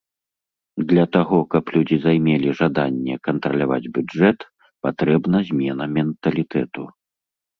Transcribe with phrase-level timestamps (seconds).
[0.91, 4.39] Для таго, каб людзі займелі жаданне кантраляваць бюджэт,
[4.87, 6.81] патрэбна змена менталітэту.